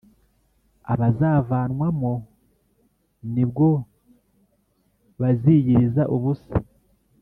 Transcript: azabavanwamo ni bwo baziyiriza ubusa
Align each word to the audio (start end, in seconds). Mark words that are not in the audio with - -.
azabavanwamo 1.07 2.13
ni 3.33 3.43
bwo 3.49 3.69
baziyiriza 5.19 6.03
ubusa 6.17 6.55